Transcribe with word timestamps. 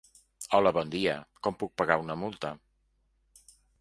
Hola 0.59 0.69
bon 0.77 0.93
dia 0.95 1.13
com 1.47 1.57
puc 1.65 1.75
pagar 1.81 1.99
una 2.05 2.17
multa. 2.23 2.51